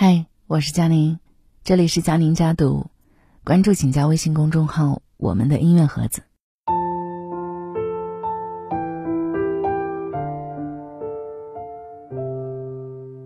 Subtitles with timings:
[0.00, 1.18] 嗨，我是佳宁，
[1.64, 2.86] 这里是佳宁家读，
[3.42, 6.22] 关注请加微信公众号“我们的音乐盒子”。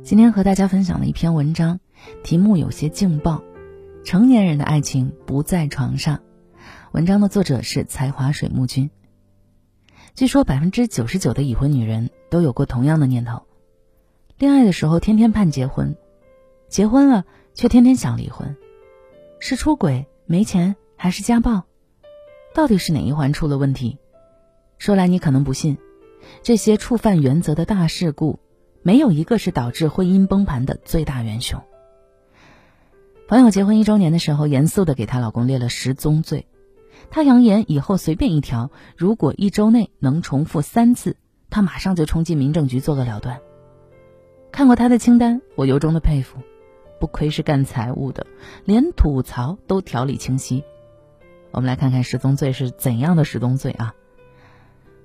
[0.03, 1.79] 今天和大家分享了一篇文章，
[2.25, 3.43] 题目有些劲爆，
[4.03, 6.17] 《成年人的爱情不在床上》。
[6.93, 8.89] 文章的作者是才华水木君。
[10.15, 13.43] 据说百分之九十九的已婚女人都有过同样的念头：
[14.39, 15.95] 恋爱的时候天天盼结婚。
[16.73, 18.57] 结婚了却天天想离婚，
[19.41, 21.65] 是出轨、没钱还是家暴？
[22.55, 23.99] 到底是哪一环出了问题？
[24.79, 25.77] 说来你可能不信，
[26.43, 28.39] 这些触犯原则的大事故，
[28.81, 31.61] 没有一个是导致婚姻崩盘的最大元凶。
[33.29, 36.47] 朋友结婚一周年的时候，严肃的给她老公列了十宗罪，
[37.11, 41.19] 她扬言以后随便一条，如果一周内能重复三次，
[41.51, 43.41] 她马上就冲进民政局做个了断。
[44.51, 46.39] 看过她的清单，我由衷的佩服。
[47.03, 48.29] 不愧是干财务的，
[48.65, 50.63] 连吐槽都条理清晰。
[51.51, 53.97] 我们来看看十宗罪是怎样的十宗罪啊？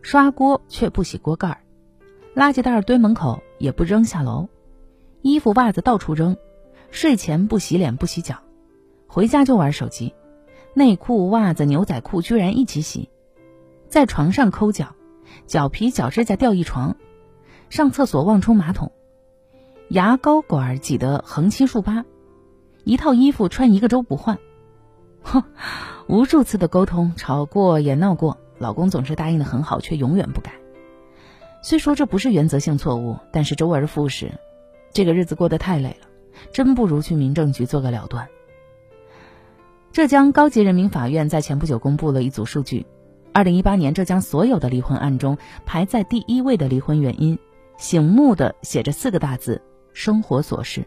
[0.04, 1.64] 刷锅却不洗锅盖，
[2.36, 4.48] 垃圾袋堆门口也不扔下楼，
[5.24, 6.38] 衣服袜子到处扔，
[6.92, 8.44] 睡前不洗脸不洗脚，
[9.08, 10.14] 回家就玩手机，
[10.76, 13.10] 内裤袜子牛仔裤居然一起洗，
[13.90, 14.94] 在床上抠脚，
[15.48, 16.96] 脚皮脚指甲掉一床，
[17.72, 18.92] 上厕所忘冲马桶。
[19.90, 22.04] 牙膏管挤得横七竖八，
[22.84, 24.38] 一套衣服穿一个周不换，
[25.24, 25.44] 哼，
[26.08, 30.52] 无数次的沟通，吵过也闹过，老公总是答应的很好，却永远不改。
[31.62, 34.34] 虽说这不是原则性错误，但是周而复始，
[34.92, 36.08] 这个日子过得太累了，
[36.52, 38.28] 真不如去民政局做个了断。
[39.94, 42.86] 浙江高级人民法院在前不久公布了一组数据：，
[43.34, 47.40] 二零一八年浙江所有的离婚案中，排在第一位的离婚原因，
[47.78, 49.62] 醒目的写着四个大字。
[49.98, 50.86] 生活琐事，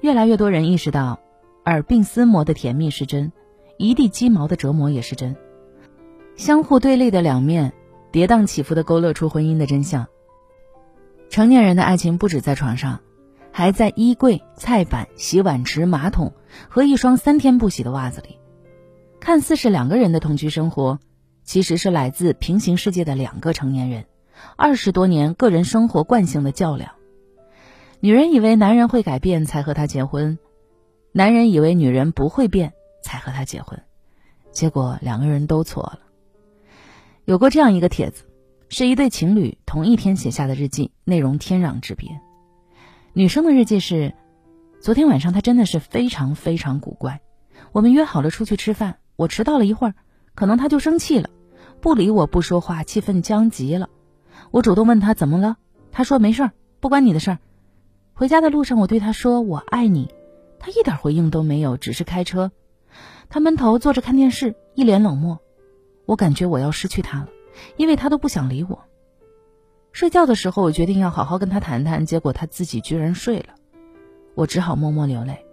[0.00, 1.20] 越来越多人意识到，
[1.64, 3.30] 耳鬓厮磨的甜蜜是真，
[3.78, 5.36] 一地鸡毛的折磨也是真。
[6.34, 7.72] 相互对立的两面，
[8.10, 10.08] 跌宕起伏的勾勒出婚姻的真相。
[11.28, 12.98] 成年人的爱情不止在床上，
[13.52, 16.32] 还在衣柜、菜板、洗碗池、马桶
[16.68, 18.38] 和一双三天不洗的袜子里。
[19.20, 20.98] 看似是两个人的同居生活，
[21.44, 24.06] 其实是来自平行世界的两个成年人，
[24.56, 26.90] 二十多年个人生活惯性的较量。
[28.02, 30.38] 女人以为男人会改变才和他结婚，
[31.12, 32.72] 男人以为女人不会变
[33.02, 33.82] 才和他结婚，
[34.52, 35.98] 结果两个人都错了。
[37.26, 38.24] 有过这样一个帖子，
[38.70, 42.08] 是一对情侣同一天写下的日记，内容天壤之别。
[43.12, 44.14] 女生的日记是：
[44.80, 47.20] 昨天晚上他真的是非常非常古怪。
[47.72, 49.94] 我们约好了出去吃饭，我迟到了一会儿，
[50.34, 51.28] 可能他就生气了，
[51.82, 53.90] 不理我不说话，气氛僵极了。
[54.50, 55.58] 我主动问他怎么了，
[55.92, 57.38] 他说没事儿，不关你的事儿。
[58.20, 60.12] 回家的路上，我对他说：“我爱你。”
[60.60, 62.52] 他一点回应都没有，只是开车。
[63.30, 65.40] 他闷头坐着看电视，一脸冷漠。
[66.04, 67.28] 我感觉我要失去他了，
[67.78, 68.84] 因为他都不想理我。
[69.92, 73.54] 睡觉的时候，我决定要好好跟他谈谈，结果他自己居然睡了。
[74.34, 75.46] 我只好默默流泪。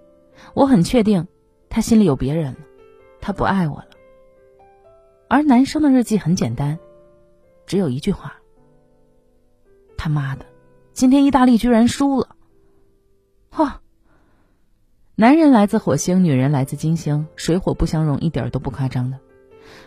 [0.54, 1.26] 我很确定，
[1.70, 2.60] 他心里有别人了，
[3.22, 3.88] 他不爱我了。
[5.30, 6.78] 而男生的日记很简单，
[7.66, 8.42] 只有一句话
[9.96, 10.46] ：“他妈的，
[10.92, 12.32] 今天意大利居然输了。”
[13.57, 13.72] 嚯！
[15.16, 19.18] 男人来自火星，女人来自金星，水火不相容，一点都不夸张的。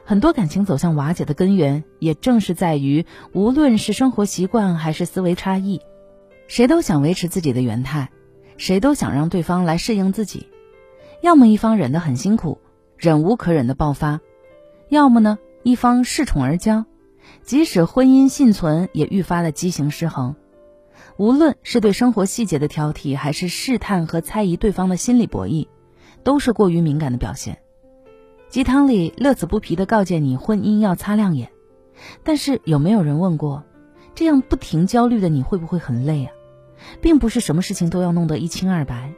[0.04, 5.80] 很多感情走向瓦解的根源，也正是在于无论是生活习惯还是思维差异，
[6.48, 8.10] 谁都想维持自己的原态，
[8.56, 10.48] 谁都想让对方来适应自己。
[11.22, 12.58] 要么一方忍得很辛苦，
[12.96, 14.18] 忍无可忍的爆发；
[14.88, 16.86] 要么呢，一方恃宠而骄，
[17.44, 20.34] 即使婚姻幸存，也愈发的畸形失衡。
[21.20, 25.68] 无论是对生活细节的挑剔，还是试探和猜疑对方的心理博弈，
[26.24, 27.58] 都是过于敏感的表现。
[28.48, 31.50] 鸡汤里乐此不疲地告诫你，婚姻要擦亮眼。
[32.24, 33.64] 但是有没有人问过，
[34.14, 36.32] 这样不停焦虑的你会不会很累啊？
[37.02, 39.12] 并不是什么事情都要弄得一清二白。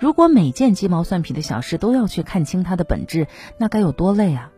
[0.00, 4.50] 如果每件鸡毛蒜皮的小事都要去看清它的本质，那该有多累啊！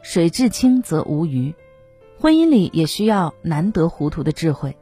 [0.00, 1.54] 水至清则无鱼，
[2.18, 4.78] 婚姻里也需要难得糊涂的智慧。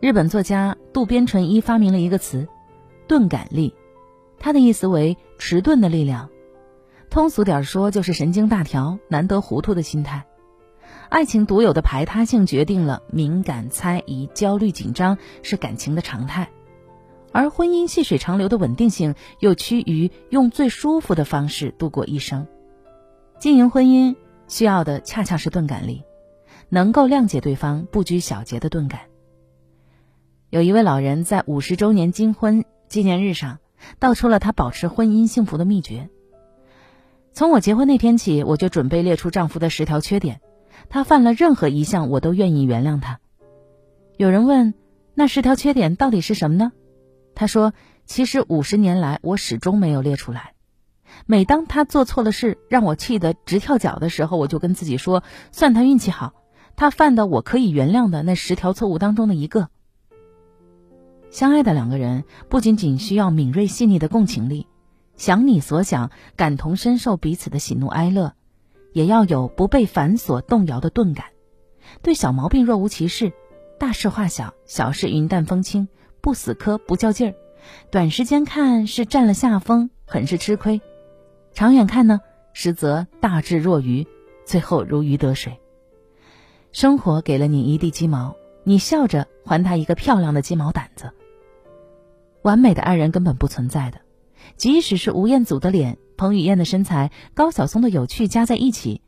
[0.00, 2.46] 日本作家渡边淳一发明了一个词
[3.08, 3.74] “钝感力”，
[4.38, 6.30] 它的意思为迟钝的力量。
[7.10, 10.24] 通俗点说，就是神经大条、难得糊涂的心态。
[11.08, 16.48] 爱情独有的排他性决定了敏感、猜疑、焦虑、紧张是感情的常态，
[17.32, 22.46] 而婚姻细水长流的稳定性又趋于用最舒服的方式度过一生。
[23.40, 24.14] 经营婚姻
[24.46, 26.04] 需要的恰恰是钝感力，
[26.68, 29.00] 能够谅解对方不拘小节的钝感。
[30.50, 33.58] 有一位老人在五十周年金婚纪念日上，
[33.98, 36.08] 道出了她保持婚姻幸福的秘诀。
[37.34, 40.40] 从我结婚那天起，我就准备列出丈夫的十条缺点，
[40.88, 43.20] 他犯了任何一项，我都愿意原谅他。
[44.16, 44.72] 有人问，
[45.12, 46.72] 那十条缺点到底是什么呢？
[47.34, 47.74] 他说，
[48.06, 50.54] 其实五十年来我始终没有列出来。
[51.26, 55.22] 每当他做错了事，让我气得直跳脚的时候，我就跟自己说，
[55.52, 56.32] 算他运气好，
[56.74, 59.68] 他犯的我可以原谅的那十条错误当中的一个。
[61.30, 64.66] 相爱的两个人，不仅仅需要敏锐细腻的共情力。
[65.16, 68.34] 想你所想，感同身受彼此的喜怒哀乐，
[68.92, 71.26] 也要有不被繁琐动摇的钝感，
[72.02, 73.32] 对小毛病若无其事，
[73.78, 75.88] 大事化小，小事云淡风轻，
[76.20, 77.34] 不死磕不较劲儿。
[77.90, 80.80] 短时间看是占了下风，很是吃亏；
[81.52, 82.20] 长远看呢，
[82.52, 84.06] 实则大智若愚，
[84.46, 85.58] 最后如鱼得水。
[86.70, 88.36] 生活给了你一地鸡毛，
[88.68, 91.10] 你笑着还他一个漂亮的鸡毛掸子。
[92.42, 94.02] 完美的爱人根本不存在的。
[94.56, 99.00] 即使是吴彦祖的脸、彭于晏的身材、高晓松的有趣加在一起，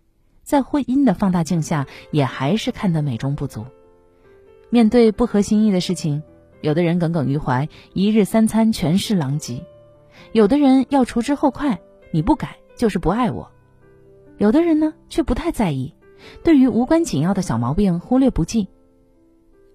[0.44, 3.66] 在婚姻的放大镜下，也还是看得美中不足。
[4.70, 6.22] 面对不合心意的事情，
[6.62, 9.62] 有的人耿耿于怀，一日三餐全是狼藉；
[10.32, 11.78] 有的人要除之后快，
[12.12, 13.50] 你不改就是不爱我；
[14.38, 15.94] 有的人呢却不太在意，
[16.42, 18.66] 对于无关紧要的小毛病忽略不计。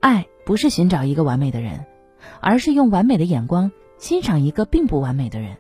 [0.06, 1.84] 爱不是寻找一个完美的人，
[2.40, 3.72] 而是用完美的眼光。
[3.98, 5.58] 欣赏一个并不完美的人。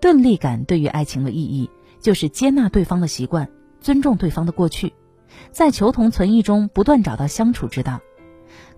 [0.00, 3.48] 钝力感对于爱情的意义，就是接纳对方的习惯，
[3.80, 4.94] 尊重对方的过去，
[5.52, 8.00] 在求同存异中不断找到相处之道。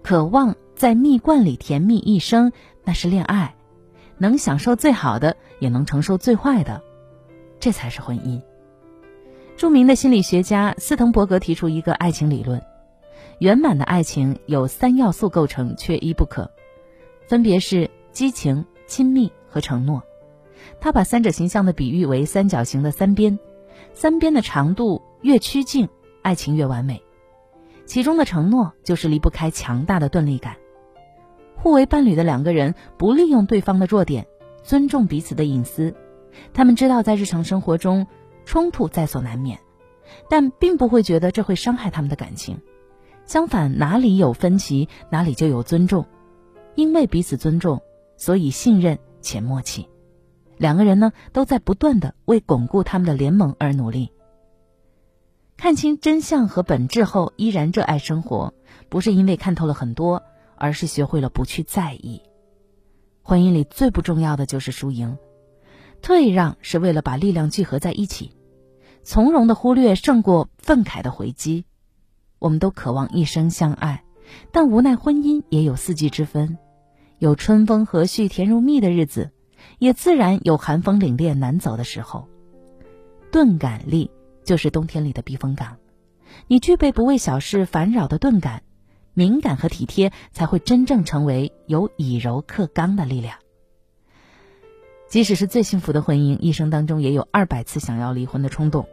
[0.02, 2.52] 渴望在蜜罐里甜蜜一生，
[2.84, 3.54] 那是恋爱，
[4.18, 6.82] 能享受最好的，也能承受最坏的，
[7.58, 8.42] 这才是婚姻。
[9.56, 12.62] 著名的心理学家斯滕伯格提出一个爱情理论：
[13.38, 16.50] 圆满的爱情有三要素构成，缺一不可，
[17.26, 17.90] 分别是。
[18.12, 20.02] 激情、亲密和承诺，
[20.82, 23.38] 他把三者形象的比喻为三角形的三边，
[23.94, 25.88] 三边的长度越趋近，
[26.20, 27.02] 爱情越完美。
[27.86, 30.56] 其中的承诺就是离不开强大的钝力感。
[31.56, 34.26] 互为伴侣的两个人不利用对方的弱点，
[34.62, 35.94] 尊重彼此的隐私。
[36.52, 38.06] 他们知道在日常生活中
[38.44, 39.58] 冲突在所难免，
[40.28, 42.60] 但并不会觉得这会伤害他们的感情。
[43.26, 46.06] 相反，哪里有分歧，哪里就有尊重，
[46.74, 47.80] 因为彼此尊重。
[48.14, 49.88] 所以信任且默契，
[50.56, 54.12] 两个人呢都在不断的为巩固他们的联盟而努力。
[55.56, 58.54] 看清真相和本质后，依然热爱生活，
[58.88, 60.22] 不是因为看透了很多，
[60.54, 62.22] 而是学会了不去在意。
[63.22, 65.18] 婚姻里最不重要的就是输赢，
[66.00, 68.30] 退让是为了把力量聚合在一起，
[69.02, 71.64] 从容的忽略胜过愤慨的回击。
[72.42, 74.02] 我们都渴望一生相爱，
[74.50, 76.58] 但无奈婚姻也有四季之分。
[77.20, 79.30] 有春风和煦、甜如蜜的日子，
[79.78, 82.28] 也自然有寒风凛冽、难走的时候。
[83.30, 84.10] 钝感力
[84.42, 85.76] 就是冬天里的避风港，
[86.48, 88.64] 你具备不为小事烦扰的钝感，
[89.14, 93.38] 敏感和体贴才会真正成为有以柔克刚的力量。
[95.08, 98.88] 即使是最幸福的婚姻，一生当中也有二百次想要离婚的冲动，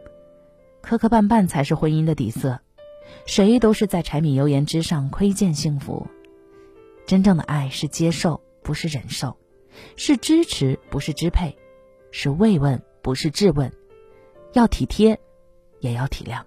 [0.82, 2.60] 磕磕绊绊才是婚姻的底色，
[3.26, 6.06] 谁都是在柴米油盐之上窥见幸福。
[7.06, 9.36] 真正的爱是接受，不是忍受；
[9.96, 11.54] 是支持，不是支配；
[12.12, 13.72] 是慰问，不是质问。
[14.52, 15.20] 要体贴，
[15.80, 16.42] 也要体谅。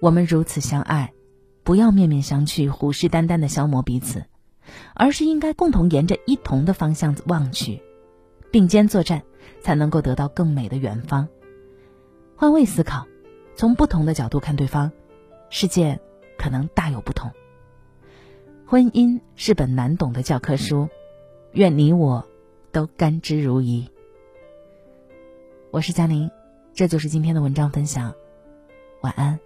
[0.00, 1.12] 我们如此相爱，
[1.64, 4.24] 不要面面相觑、虎视眈眈的消磨彼此，
[4.94, 7.82] 而是应该共同沿着一同的方向望去，
[8.50, 9.22] 并肩作战，
[9.60, 11.28] 才能够得到更美的远方。
[12.36, 13.06] 换位思考，
[13.54, 14.90] 从不同的角度看对方，
[15.52, 16.00] 世界
[16.38, 17.30] 可能大有不同。
[18.66, 20.88] 婚姻是本难懂的教科书，
[21.52, 22.26] 愿你我
[22.72, 23.86] 都甘之如饴。
[25.70, 26.30] 我是佳宁，
[26.72, 28.14] 这就是今天的文章分享，
[29.02, 29.38] 晚安。